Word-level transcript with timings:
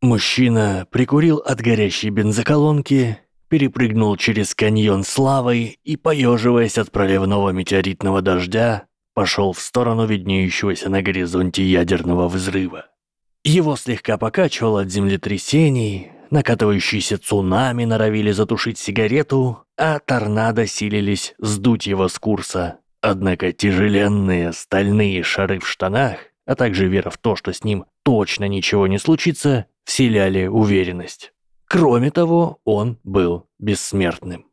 Мужчина 0.00 0.86
прикурил 0.92 1.38
от 1.38 1.60
горящей 1.60 2.10
бензоколонки, 2.10 3.18
перепрыгнул 3.48 4.16
через 4.16 4.54
каньон 4.54 5.02
славой 5.02 5.80
и, 5.82 5.96
поеживаясь 5.96 6.78
от 6.78 6.92
проливного 6.92 7.50
метеоритного 7.50 8.22
дождя, 8.22 8.86
пошел 9.14 9.52
в 9.52 9.58
сторону 9.58 10.06
виднеющегося 10.06 10.88
на 10.88 11.02
горизонте 11.02 11.64
ядерного 11.64 12.28
взрыва. 12.28 12.86
Его 13.42 13.74
слегка 13.74 14.18
покачивало 14.18 14.82
от 14.82 14.90
землетрясений, 14.90 16.12
накатывающиеся 16.30 17.18
цунами 17.18 17.84
норовили 17.84 18.30
затушить 18.30 18.78
сигарету, 18.78 19.64
а 19.76 19.98
торнадо 19.98 20.68
силились 20.68 21.34
сдуть 21.38 21.88
его 21.88 22.06
с 22.06 22.20
курса. 22.20 22.78
Однако 23.00 23.52
тяжеленные 23.52 24.52
стальные 24.52 25.24
шары 25.24 25.58
в 25.58 25.68
штанах, 25.68 26.18
а 26.46 26.54
также 26.54 26.86
вера 26.86 27.10
в 27.10 27.18
то, 27.18 27.34
что 27.34 27.52
с 27.52 27.64
ним 27.64 27.86
точно 28.08 28.48
ничего 28.48 28.86
не 28.86 28.96
случится, 28.96 29.66
вселяли 29.84 30.46
уверенность. 30.46 31.34
Кроме 31.66 32.10
того, 32.10 32.58
он 32.64 32.96
был 33.04 33.46
бессмертным. 33.58 34.46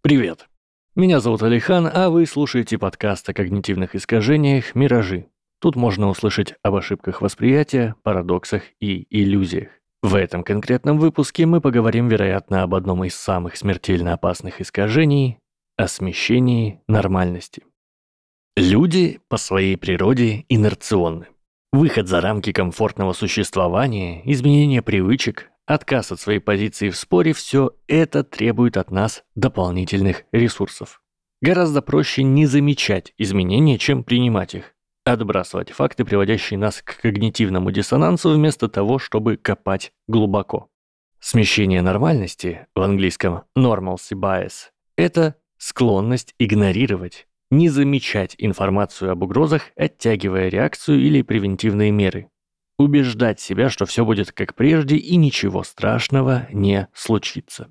Привет. 0.00 0.46
Меня 0.94 1.18
зовут 1.18 1.42
Алихан, 1.42 1.90
а 1.92 2.08
вы 2.08 2.24
слушаете 2.24 2.78
подкаст 2.78 3.28
о 3.28 3.34
когнитивных 3.34 3.96
искажениях 3.96 4.76
«Миражи». 4.76 5.26
Тут 5.60 5.74
можно 5.74 6.08
услышать 6.08 6.54
об 6.62 6.76
ошибках 6.76 7.20
восприятия, 7.20 7.96
парадоксах 8.04 8.62
и 8.78 9.08
иллюзиях. 9.10 9.70
В 10.02 10.14
этом 10.14 10.44
конкретном 10.44 11.00
выпуске 11.00 11.46
мы 11.46 11.60
поговорим, 11.60 12.06
вероятно, 12.06 12.62
об 12.62 12.76
одном 12.76 13.02
из 13.02 13.16
самых 13.16 13.56
смертельно 13.56 14.12
опасных 14.12 14.60
искажений– 14.60 15.39
о 15.80 15.88
смещении 15.88 16.82
нормальности. 16.88 17.62
Люди 18.54 19.20
по 19.28 19.38
своей 19.38 19.78
природе 19.78 20.44
инерционны. 20.50 21.28
Выход 21.72 22.06
за 22.06 22.20
рамки 22.20 22.52
комфортного 22.52 23.14
существования, 23.14 24.20
изменение 24.30 24.82
привычек, 24.82 25.50
отказ 25.64 26.12
от 26.12 26.20
своей 26.20 26.40
позиции 26.40 26.90
в 26.90 26.96
споре– 26.96 27.32
все 27.34 27.72
это 27.86 28.24
требует 28.24 28.76
от 28.76 28.90
нас 28.90 29.24
дополнительных 29.34 30.24
ресурсов. 30.32 31.00
Гораздо 31.40 31.80
проще 31.80 32.24
не 32.24 32.44
замечать 32.44 33.14
изменения, 33.16 33.78
чем 33.78 34.04
принимать 34.04 34.54
их. 34.54 34.74
Отбрасывать 35.06 35.70
факты, 35.70 36.04
приводящие 36.04 36.58
нас 36.58 36.82
к 36.82 37.00
когнитивному 37.00 37.70
диссонансу, 37.70 38.34
вместо 38.34 38.68
того, 38.68 38.98
чтобы 38.98 39.38
копать 39.38 39.94
глубоко. 40.08 40.68
Смещение 41.20 41.80
нормальности, 41.80 42.66
в 42.74 42.82
английском 42.82 43.44
normalcy 43.56 44.12
bias, 44.12 44.68
это 44.96 45.36
склонность 45.60 46.34
игнорировать, 46.38 47.28
не 47.50 47.68
замечать 47.68 48.34
информацию 48.38 49.12
об 49.12 49.22
угрозах, 49.22 49.70
оттягивая 49.76 50.48
реакцию 50.48 51.00
или 51.00 51.22
превентивные 51.22 51.90
меры. 51.90 52.30
Убеждать 52.78 53.40
себя, 53.40 53.68
что 53.68 53.84
все 53.84 54.04
будет 54.04 54.32
как 54.32 54.54
прежде 54.54 54.96
и 54.96 55.16
ничего 55.16 55.62
страшного 55.62 56.48
не 56.50 56.88
случится. 56.94 57.70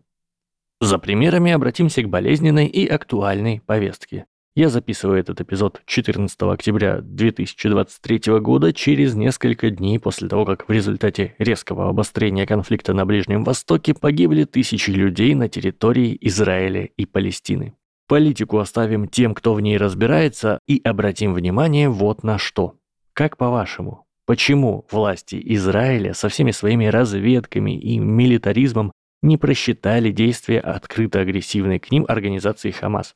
За 0.79 0.99
примерами 0.99 1.51
обратимся 1.51 2.03
к 2.03 2.09
болезненной 2.09 2.67
и 2.67 2.87
актуальной 2.87 3.61
повестке. 3.65 4.27
Я 4.55 4.69
записываю 4.69 5.19
этот 5.19 5.41
эпизод 5.41 5.81
14 5.85 6.41
октября 6.43 7.01
2023 7.01 8.39
года 8.39 8.73
через 8.73 9.15
несколько 9.15 9.69
дней 9.69 9.99
после 9.99 10.27
того, 10.27 10.45
как 10.45 10.67
в 10.67 10.71
результате 10.71 11.33
резкого 11.37 11.89
обострения 11.89 12.45
конфликта 12.45 12.93
на 12.93 13.05
Ближнем 13.05 13.43
Востоке 13.43 13.93
погибли 13.93 14.43
тысячи 14.43 14.91
людей 14.91 15.33
на 15.33 15.49
территории 15.49 16.17
Израиля 16.21 16.89
и 16.97 17.05
Палестины. 17.05 17.73
Политику 18.09 18.57
оставим 18.57 19.07
тем, 19.07 19.35
кто 19.35 19.53
в 19.53 19.61
ней 19.61 19.77
разбирается, 19.77 20.57
и 20.67 20.81
обратим 20.83 21.35
внимание 21.35 21.89
вот 21.89 22.23
на 22.23 22.39
что. 22.39 22.73
Как 23.13 23.37
по-вашему, 23.37 24.07
почему 24.25 24.87
власти 24.89 25.39
Израиля 25.53 26.15
со 26.15 26.27
всеми 26.27 26.49
своими 26.49 26.87
разведками 26.87 27.79
и 27.79 27.99
милитаризмом 27.99 28.91
не 29.21 29.37
просчитали 29.37 30.11
действия 30.11 30.59
открыто 30.59 31.19
агрессивной 31.19 31.77
к 31.77 31.91
ним 31.91 32.03
организации 32.07 32.71
Хамас? 32.71 33.13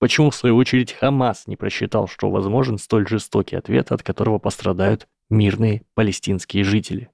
Почему, 0.00 0.30
в 0.30 0.34
свою 0.34 0.56
очередь, 0.56 0.90
Хамас 0.90 1.46
не 1.46 1.54
просчитал, 1.54 2.08
что 2.08 2.28
возможен 2.28 2.78
столь 2.78 3.06
жестокий 3.06 3.54
ответ, 3.54 3.92
от 3.92 4.02
которого 4.02 4.38
пострадают 4.38 5.06
мирные 5.30 5.84
палестинские 5.94 6.64
жители? 6.64 7.10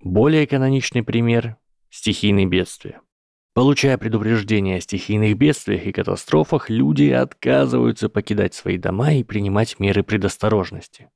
Более 0.00 0.46
каноничный 0.46 1.02
пример– 1.02 1.56
стихийные 1.88 2.44
бедствия. 2.44 3.00
Получая 3.54 3.98
предупреждения 3.98 4.76
о 4.76 4.80
стихийных 4.80 5.36
бедствиях 5.36 5.84
и 5.84 5.92
катастрофах, 5.92 6.70
люди 6.70 7.10
отказываются 7.10 8.08
покидать 8.08 8.54
свои 8.54 8.78
дома 8.78 9.12
и 9.12 9.24
принимать 9.24 9.78
меры 9.78 10.02
предосторожности. 10.02 11.10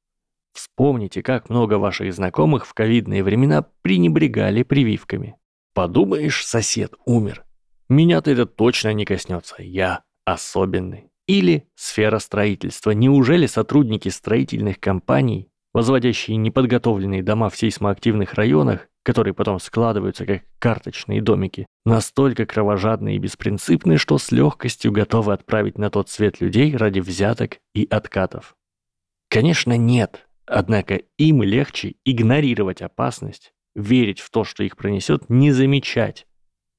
Вспомните, 0.52 1.22
как 1.22 1.48
много 1.48 1.74
ваших 1.74 2.12
знакомых 2.12 2.66
в 2.66 2.74
ковидные 2.74 3.22
времена 3.22 3.64
пренебрегали 3.82 4.62
прививками. 4.62 5.36
Подумаешь, 5.74 6.44
сосед 6.44 6.94
умер. 7.06 7.44
Меня-то 7.88 8.30
это 8.30 8.46
точно 8.46 8.92
не 8.92 9.04
коснется, 9.04 9.56
я 9.58 10.02
особенный. 10.24 11.10
Или 11.26 11.68
сфера 11.74 12.18
строительства. 12.18 12.90
Неужели 12.90 13.46
сотрудники 13.46 14.08
строительных 14.08 14.78
компаний, 14.78 15.48
возводящие 15.72 16.36
неподготовленные 16.36 17.22
дома 17.22 17.48
в 17.48 17.56
сейсмоактивных 17.56 18.34
районах, 18.34 18.88
которые 19.06 19.34
потом 19.34 19.60
складываются 19.60 20.26
как 20.26 20.42
карточные 20.58 21.22
домики, 21.22 21.66
настолько 21.84 22.44
кровожадны 22.44 23.14
и 23.14 23.18
беспринципны, 23.18 23.98
что 23.98 24.18
с 24.18 24.32
легкостью 24.32 24.90
готовы 24.90 25.32
отправить 25.32 25.78
на 25.78 25.90
тот 25.90 26.08
свет 26.08 26.40
людей 26.40 26.76
ради 26.76 26.98
взяток 26.98 27.58
и 27.72 27.86
откатов. 27.88 28.56
Конечно, 29.30 29.76
нет, 29.76 30.26
однако 30.44 31.02
им 31.18 31.44
легче 31.44 31.94
игнорировать 32.04 32.82
опасность, 32.82 33.52
верить 33.76 34.18
в 34.18 34.28
то, 34.30 34.42
что 34.42 34.64
их 34.64 34.76
пронесет, 34.76 35.30
не 35.30 35.52
замечать 35.52 36.26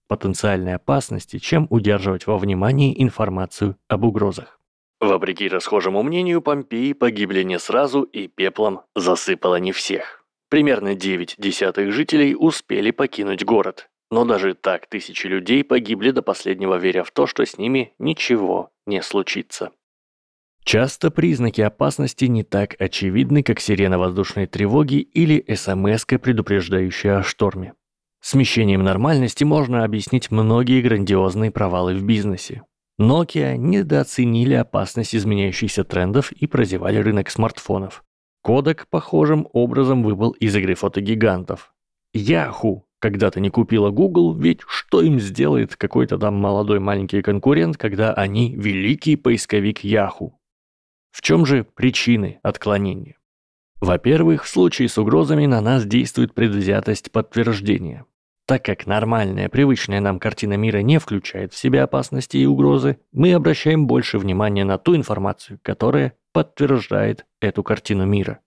потенциальной 0.10 0.76
опасности, 0.76 1.40
чем 1.40 1.66
удерживать 1.70 2.28
во 2.28 2.38
внимании 2.38 3.02
информацию 3.02 3.78
об 3.88 4.04
угрозах. 4.04 4.60
Вопреки 5.00 5.48
расхожему 5.48 6.04
мнению, 6.04 6.42
Помпеи 6.42 6.92
погибли 6.92 7.44
не 7.44 7.58
сразу 7.58 8.02
и 8.02 8.28
пеплом 8.28 8.82
засыпало 8.96 9.62
не 9.62 9.72
всех. 9.72 10.17
Примерно 10.50 10.96
9 10.96 11.36
десятых 11.38 11.92
жителей 11.92 12.36
успели 12.38 12.92
покинуть 12.92 13.44
город. 13.44 13.90
Но 14.10 14.24
даже 14.24 14.54
так 14.54 14.88
тысячи 14.88 15.28
людей 15.28 15.64
погибли 15.64 16.12
до 16.12 16.22
последнего, 16.22 16.76
веря 16.76 17.04
в 17.04 17.12
то, 17.12 17.28
что 17.28 17.46
с 17.46 17.58
ними 17.58 17.94
ничего 18.00 18.72
не 18.86 19.02
случится. 19.02 19.72
Часто 20.64 21.12
признаки 21.12 21.62
опасности 21.62 22.26
не 22.26 22.44
так 22.44 22.76
очевидны, 22.80 23.44
как 23.44 23.60
сирена 23.60 23.98
воздушной 23.98 24.48
тревоги 24.48 24.96
или 24.96 25.46
смс 25.56 26.06
предупреждающая 26.06 27.20
о 27.20 27.24
шторме. 27.24 27.74
Смещением 28.22 28.84
нормальности 28.84 29.44
можно 29.44 29.84
объяснить 29.84 30.32
многие 30.32 30.82
грандиозные 30.82 31.52
провалы 31.52 31.96
в 31.96 32.04
бизнесе. 32.04 32.64
Nokia 33.00 33.56
недооценили 33.56 34.56
опасность 34.56 35.16
изменяющихся 35.16 35.84
трендов 35.84 36.32
и 36.32 36.48
прозевали 36.48 36.98
рынок 36.98 37.30
смартфонов. 37.30 38.04
Кодек 38.48 38.88
похожим 38.88 39.50
образом 39.52 40.04
выбыл 40.04 40.32
из 40.32 40.56
игры 40.56 40.74
фотогигантов. 40.74 41.74
Яху 42.14 42.88
когда-то 43.00 43.42
не 43.42 43.50
купила 43.50 43.90
Google, 43.90 44.34
ведь 44.34 44.62
что 44.70 45.02
им 45.02 45.20
сделает 45.20 45.76
какой-то 45.76 46.18
там 46.18 46.36
молодой 46.36 46.80
маленький 46.80 47.22
конкурент, 47.22 47.76
когда 47.76 48.14
они 48.14 48.56
великий 48.56 49.18
поисковик 49.18 49.84
Яху? 49.84 50.40
В 51.12 51.22
чем 51.22 51.46
же 51.46 51.66
причины 51.76 52.40
отклонения? 52.42 53.18
Во-первых, 53.82 54.46
в 54.46 54.48
случае 54.48 54.88
с 54.88 54.98
угрозами 54.98 55.46
на 55.46 55.60
нас 55.60 55.86
действует 55.86 56.34
предвзятость 56.34 57.12
подтверждения. 57.12 58.06
Так 58.48 58.64
как 58.64 58.88
нормальная, 58.88 59.50
привычная 59.50 60.00
нам 60.00 60.20
картина 60.20 60.54
мира 60.54 60.78
не 60.78 61.00
включает 61.00 61.52
в 61.52 61.58
себя 61.58 61.84
опасности 61.84 62.38
и 62.38 62.46
угрозы, 62.46 62.98
мы 63.12 63.34
обращаем 63.34 63.88
больше 63.88 64.18
внимания 64.18 64.64
на 64.64 64.78
ту 64.78 64.96
информацию, 64.96 65.60
которая 65.62 66.14
подтверждает 66.32 67.26
эту 67.42 67.62
картину 67.62 68.06
мира. 68.06 68.40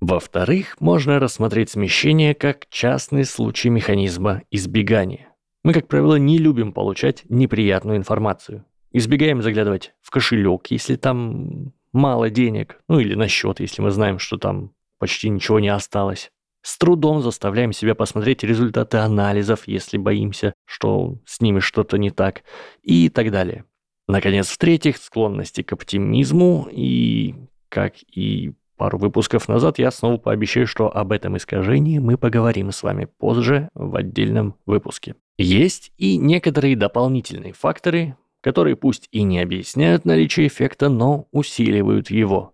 Во-вторых, 0.00 0.74
можно 0.80 1.20
рассмотреть 1.20 1.70
смещение 1.70 2.34
как 2.34 2.66
частный 2.68 3.24
случай 3.24 3.68
механизма 3.68 4.42
избегания. 4.50 5.28
Мы, 5.62 5.72
как 5.72 5.86
правило, 5.86 6.16
не 6.16 6.38
любим 6.38 6.72
получать 6.72 7.22
неприятную 7.28 7.96
информацию. 7.96 8.64
Избегаем 8.90 9.40
заглядывать 9.40 9.94
в 10.02 10.10
кошелек, 10.10 10.66
если 10.70 10.96
там 10.96 11.72
мало 11.92 12.28
денег, 12.28 12.80
ну 12.88 12.98
или 12.98 13.14
на 13.14 13.28
счет, 13.28 13.60
если 13.60 13.82
мы 13.82 13.92
знаем, 13.92 14.18
что 14.18 14.36
там 14.36 14.72
почти 14.98 15.28
ничего 15.28 15.60
не 15.60 15.68
осталось. 15.68 16.32
С 16.64 16.78
трудом 16.78 17.20
заставляем 17.20 17.74
себя 17.74 17.94
посмотреть 17.94 18.42
результаты 18.42 18.96
анализов, 18.96 19.64
если 19.68 19.98
боимся, 19.98 20.54
что 20.64 21.18
с 21.26 21.42
ними 21.42 21.60
что-то 21.60 21.98
не 21.98 22.10
так, 22.10 22.42
и 22.82 23.10
так 23.10 23.30
далее. 23.30 23.66
Наконец, 24.08 24.48
в-третьих, 24.48 24.96
склонности 24.96 25.60
к 25.60 25.74
оптимизму 25.74 26.66
и, 26.72 27.34
как 27.68 27.96
и 28.10 28.54
пару 28.78 28.96
выпусков 28.96 29.46
назад, 29.46 29.78
я 29.78 29.90
снова 29.90 30.16
пообещаю, 30.16 30.66
что 30.66 30.88
об 30.88 31.12
этом 31.12 31.36
искажении 31.36 31.98
мы 31.98 32.16
поговорим 32.16 32.72
с 32.72 32.82
вами 32.82 33.08
позже 33.18 33.68
в 33.74 33.94
отдельном 33.94 34.54
выпуске. 34.64 35.16
Есть 35.36 35.92
и 35.98 36.16
некоторые 36.16 36.76
дополнительные 36.76 37.52
факторы, 37.52 38.16
которые 38.40 38.76
пусть 38.76 39.08
и 39.10 39.22
не 39.22 39.38
объясняют 39.38 40.06
наличие 40.06 40.46
эффекта, 40.46 40.88
но 40.88 41.28
усиливают 41.30 42.10
его. 42.10 42.53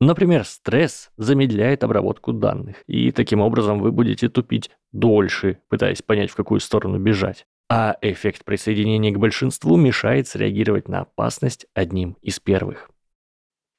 Например, 0.00 0.44
стресс 0.44 1.10
замедляет 1.16 1.84
обработку 1.84 2.32
данных, 2.32 2.76
и 2.86 3.10
таким 3.12 3.40
образом 3.40 3.80
вы 3.80 3.92
будете 3.92 4.28
тупить 4.28 4.70
дольше, 4.92 5.58
пытаясь 5.68 6.02
понять, 6.02 6.30
в 6.30 6.36
какую 6.36 6.60
сторону 6.60 6.98
бежать. 6.98 7.46
А 7.70 7.96
эффект 8.02 8.44
присоединения 8.44 9.12
к 9.12 9.18
большинству 9.18 9.76
мешает 9.76 10.28
среагировать 10.28 10.88
на 10.88 11.00
опасность 11.00 11.66
одним 11.74 12.16
из 12.20 12.38
первых. 12.38 12.90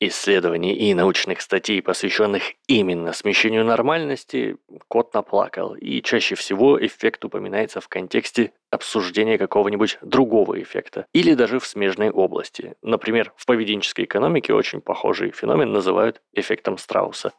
Исследований 0.02 0.74
и 0.74 0.94
научных 0.94 1.40
статей, 1.40 1.82
посвященных 1.82 2.44
именно 2.68 3.14
смещению 3.14 3.64
нормальности, 3.64 4.58
кот 4.90 5.14
наплакал, 5.14 5.74
и 5.74 6.02
чаще 6.02 6.36
всего 6.36 6.78
эффект 6.86 7.24
упоминается 7.24 7.80
в 7.80 7.88
контексте 7.88 8.52
обсуждения 8.72 9.38
какого-нибудь 9.38 9.98
другого 10.02 10.62
эффекта, 10.62 11.06
или 11.14 11.34
даже 11.34 11.60
в 11.60 11.66
смежной 11.66 12.10
области. 12.10 12.76
Например, 12.82 13.32
в 13.38 13.46
поведенческой 13.46 14.04
экономике 14.04 14.54
очень 14.54 14.82
похожий 14.82 15.32
феномен 15.32 15.72
называют 15.72 16.22
эффектом 16.34 16.78
Страуса. 16.78 17.32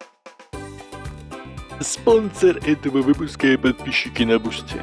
Спонсор 1.80 2.56
этого 2.66 3.02
выпуска– 3.02 3.58
подписчики 3.62 4.22
на 4.22 4.38
Boosty. 4.38 4.80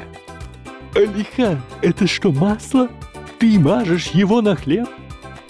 Алихан, 0.94 1.60
это 1.82 2.06
что, 2.06 2.30
масло? 2.30 2.88
Ты 3.40 3.58
мажешь 3.58 4.10
его 4.10 4.40
на 4.40 4.54
хлеб? 4.54 4.88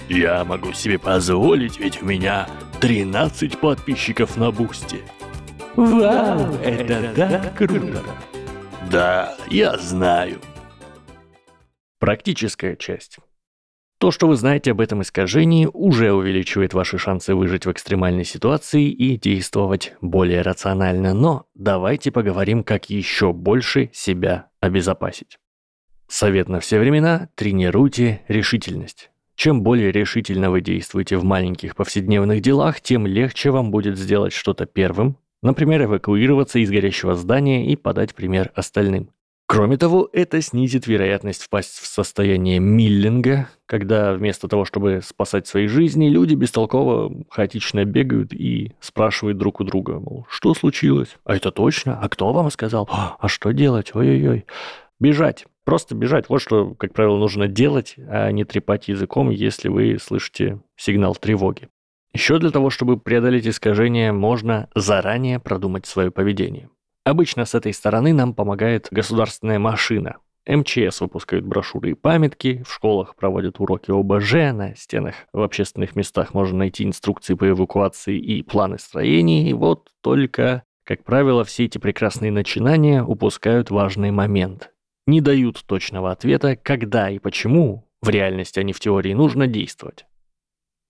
Я 0.08 0.44
могу 0.44 0.72
себе 0.72 0.98
позволить, 0.98 1.78
ведь 1.78 2.02
у 2.02 2.06
меня 2.06 2.46
13 2.80 3.58
подписчиков 3.58 4.36
на 4.36 4.50
Boosty. 4.50 5.02
Вау, 5.76 6.54
это 6.62 7.12
так 7.16 7.56
круто. 7.56 8.02
Да, 8.90 9.34
я 9.48 9.76
знаю. 9.78 10.40
Практическая 11.98 12.76
часть. 12.76 13.18
То, 13.98 14.10
что 14.10 14.28
вы 14.28 14.36
знаете 14.36 14.72
об 14.72 14.82
этом 14.82 15.00
искажении, 15.00 15.66
уже 15.72 16.12
увеличивает 16.12 16.74
ваши 16.74 16.98
шансы 16.98 17.34
выжить 17.34 17.64
в 17.64 17.72
экстремальной 17.72 18.24
ситуации 18.24 18.90
и 18.90 19.16
действовать 19.16 19.94
более 20.02 20.42
рационально. 20.42 21.14
Но 21.14 21.46
давайте 21.54 22.12
поговорим, 22.12 22.62
как 22.62 22.90
еще 22.90 23.32
больше 23.32 23.88
себя 23.94 24.50
обезопасить. 24.60 25.38
Совет 26.06 26.50
на 26.50 26.60
все 26.60 26.78
времена– 26.78 27.30
тренируйте 27.34 28.20
решительность. 28.28 29.10
Чем 29.36 29.62
более 29.62 29.90
решительно 29.90 30.50
вы 30.50 30.60
действуете 30.60 31.16
в 31.16 31.24
маленьких 31.24 31.74
повседневных 31.74 32.40
делах, 32.40 32.80
тем 32.80 33.06
легче 33.06 33.50
вам 33.50 33.70
будет 33.70 33.98
сделать 33.98 34.32
что-то 34.32 34.64
первым, 34.66 35.16
например, 35.42 35.84
эвакуироваться 35.84 36.58
из 36.58 36.70
горящего 36.70 37.14
здания 37.14 37.70
и 37.70 37.76
подать 37.76 38.14
пример 38.14 38.52
остальным. 38.54 39.10
Кроме 39.46 39.76
того, 39.76 40.08
это 40.12 40.40
снизит 40.40 40.86
вероятность 40.86 41.42
впасть 41.42 41.78
в 41.78 41.86
состояние 41.86 42.60
миллинга, 42.60 43.50
когда 43.66 44.14
вместо 44.14 44.48
того, 44.48 44.64
чтобы 44.64 45.00
спасать 45.04 45.46
свои 45.46 45.66
жизни, 45.66 46.08
люди 46.08 46.34
бестолково 46.34 47.12
хаотично 47.28 47.84
бегают 47.84 48.32
и 48.32 48.72
спрашивают 48.80 49.36
друг 49.36 49.60
у 49.60 49.64
друга, 49.64 50.00
мол, 50.00 50.26
что 50.30 50.54
случилось? 50.54 51.18
А 51.24 51.36
это 51.36 51.50
точно? 51.50 51.98
А 52.00 52.08
кто 52.08 52.32
вам 52.32 52.50
сказал? 52.50 52.88
А 52.90 53.28
что 53.28 53.52
делать? 53.52 53.94
Ой-ой-ой. 53.94 54.46
Бежать. 55.04 55.44
Просто 55.64 55.94
бежать. 55.94 56.30
Вот 56.30 56.40
что, 56.40 56.74
как 56.76 56.94
правило, 56.94 57.18
нужно 57.18 57.46
делать, 57.46 57.96
а 58.08 58.30
не 58.30 58.44
трепать 58.44 58.88
языком, 58.88 59.28
если 59.28 59.68
вы 59.68 59.98
слышите 60.00 60.62
сигнал 60.76 61.14
тревоги. 61.14 61.68
Еще 62.14 62.38
для 62.38 62.50
того, 62.50 62.70
чтобы 62.70 62.98
преодолеть 62.98 63.46
искажение, 63.46 64.12
можно 64.12 64.70
заранее 64.74 65.40
продумать 65.40 65.84
свое 65.84 66.10
поведение. 66.10 66.70
Обычно 67.04 67.44
с 67.44 67.54
этой 67.54 67.74
стороны 67.74 68.14
нам 68.14 68.32
помогает 68.32 68.88
государственная 68.90 69.58
машина. 69.58 70.16
МЧС 70.48 71.02
выпускают 71.02 71.44
брошюры 71.44 71.90
и 71.90 71.94
памятки, 71.94 72.64
в 72.66 72.72
школах 72.72 73.14
проводят 73.14 73.60
уроки 73.60 73.90
ОБЖ, 73.90 74.54
на 74.54 74.74
стенах 74.74 75.16
в 75.34 75.42
общественных 75.42 75.96
местах 75.96 76.32
можно 76.32 76.60
найти 76.60 76.82
инструкции 76.82 77.34
по 77.34 77.46
эвакуации 77.46 78.18
и 78.18 78.42
планы 78.42 78.78
строений. 78.78 79.50
И 79.50 79.52
вот 79.52 79.90
только, 80.00 80.62
как 80.82 81.04
правило, 81.04 81.44
все 81.44 81.66
эти 81.66 81.76
прекрасные 81.76 82.32
начинания 82.32 83.02
упускают 83.02 83.70
важный 83.70 84.10
момент 84.10 84.70
не 85.06 85.20
дают 85.20 85.64
точного 85.66 86.10
ответа, 86.10 86.56
когда 86.56 87.10
и 87.10 87.18
почему 87.18 87.88
в 88.02 88.08
реальности, 88.08 88.60
а 88.60 88.62
не 88.62 88.72
в 88.72 88.80
теории, 88.80 89.14
нужно 89.14 89.46
действовать. 89.46 90.06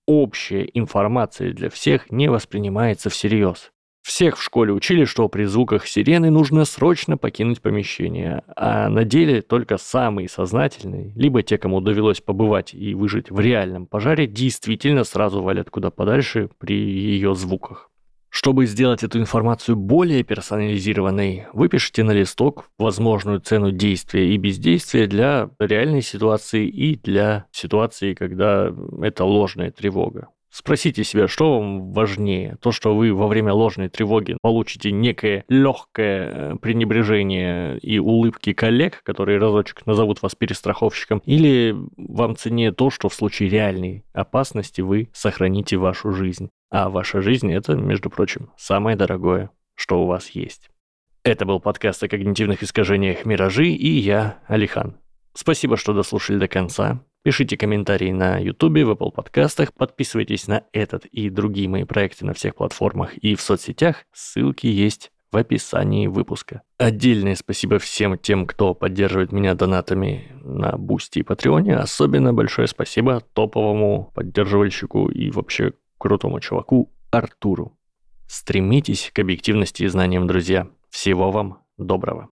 Общая 0.06 0.68
информация 0.74 1.52
для 1.52 1.70
всех 1.70 2.10
не 2.10 2.28
воспринимается 2.28 3.08
всерьез. 3.08 3.72
Всех 4.02 4.36
в 4.36 4.42
школе 4.42 4.70
учили, 4.70 5.06
что 5.06 5.30
при 5.30 5.44
звуках 5.44 5.86
сирены 5.86 6.30
нужно 6.30 6.66
срочно 6.66 7.16
покинуть 7.16 7.62
помещение, 7.62 8.42
а 8.54 8.90
на 8.90 9.04
деле 9.04 9.40
только 9.40 9.78
самые 9.78 10.28
сознательные, 10.28 11.14
либо 11.16 11.42
те, 11.42 11.56
кому 11.56 11.80
довелось 11.80 12.20
побывать 12.20 12.74
и 12.74 12.94
выжить 12.94 13.30
в 13.30 13.40
реальном 13.40 13.86
пожаре, 13.86 14.26
действительно 14.26 15.04
сразу 15.04 15.40
валят 15.40 15.70
куда 15.70 15.90
подальше 15.90 16.50
при 16.58 16.74
ее 16.74 17.34
звуках. 17.34 17.90
Чтобы 18.34 18.66
сделать 18.66 19.04
эту 19.04 19.20
информацию 19.20 19.76
более 19.76 20.24
персонализированной, 20.24 21.46
выпишите 21.52 22.02
на 22.02 22.10
листок 22.10 22.68
возможную 22.78 23.38
цену 23.38 23.70
действия 23.70 24.34
и 24.34 24.36
бездействия 24.38 25.06
для 25.06 25.50
реальной 25.60 26.02
ситуации 26.02 26.66
и 26.66 26.96
для 26.96 27.46
ситуации, 27.52 28.12
когда 28.12 28.74
это 29.00 29.24
ложная 29.24 29.70
тревога. 29.70 30.30
Спросите 30.54 31.02
себя, 31.02 31.26
что 31.26 31.58
вам 31.58 31.90
важнее? 31.90 32.56
То, 32.60 32.70
что 32.70 32.94
вы 32.94 33.12
во 33.12 33.26
время 33.26 33.52
ложной 33.52 33.88
тревоги 33.88 34.36
получите 34.40 34.92
некое 34.92 35.44
легкое 35.48 36.30
э, 36.30 36.56
пренебрежение 36.62 37.76
и 37.78 37.98
улыбки 37.98 38.52
коллег, 38.52 39.02
которые 39.02 39.40
разочек 39.40 39.84
назовут 39.84 40.22
вас 40.22 40.36
перестраховщиком, 40.36 41.20
или 41.26 41.74
вам 41.96 42.36
ценнее 42.36 42.70
то, 42.70 42.90
что 42.90 43.08
в 43.08 43.14
случае 43.14 43.48
реальной 43.48 44.04
опасности 44.12 44.80
вы 44.80 45.08
сохраните 45.12 45.76
вашу 45.76 46.12
жизнь? 46.12 46.50
А 46.70 46.88
ваша 46.88 47.20
жизнь– 47.20 47.52
это, 47.52 47.74
между 47.74 48.08
прочим, 48.08 48.52
самое 48.56 48.96
дорогое, 48.96 49.50
что 49.74 50.04
у 50.04 50.06
вас 50.06 50.30
есть. 50.30 50.70
Это 51.24 51.46
был 51.46 51.58
подкаст 51.58 52.04
о 52.04 52.08
когнитивных 52.08 52.62
искажениях 52.62 53.24
«Миражи» 53.24 53.70
и 53.70 53.88
я, 53.88 54.38
Алихан. 54.46 54.98
Спасибо, 55.32 55.76
что 55.76 55.94
дослушали 55.94 56.38
до 56.38 56.46
конца. 56.46 57.00
Пишите 57.24 57.56
комментарии 57.56 58.12
на 58.12 58.36
YouTube, 58.36 58.84
в 58.84 58.90
Apple 58.90 59.10
подкастах, 59.10 59.72
подписывайтесь 59.72 60.46
на 60.46 60.64
этот 60.74 61.06
и 61.06 61.30
другие 61.30 61.70
мои 61.70 61.84
проекты 61.84 62.26
на 62.26 62.34
всех 62.34 62.54
платформах 62.54 63.16
и 63.16 63.34
в 63.34 63.40
соцсетях. 63.40 64.04
Ссылки 64.12 64.66
есть 64.66 65.10
в 65.32 65.38
описании 65.38 66.06
выпуска. 66.06 66.60
Отдельное 66.76 67.34
спасибо 67.34 67.78
всем 67.78 68.18
тем, 68.18 68.46
кто 68.46 68.74
поддерживает 68.74 69.32
меня 69.32 69.54
донатами 69.54 70.32
на 70.42 70.76
Boosty 70.76 71.20
и 71.20 71.22
Patreon 71.22 71.64
е. 71.64 71.76
Особенно 71.76 72.34
большое 72.34 72.68
спасибо 72.68 73.22
топовому 73.32 74.12
поддерживальщику 74.14 75.08
и 75.08 75.30
вообще 75.30 75.72
крутому 75.96 76.40
чуваку 76.40 76.92
Артуру. 77.10 77.74
Стремитесь 78.26 79.10
к 79.14 79.18
объективности 79.18 79.84
и 79.84 79.88
знаниям, 79.88 80.26
друзья. 80.26 80.68
Всего 80.90 81.30
вам 81.30 81.62
доброго. 81.78 82.33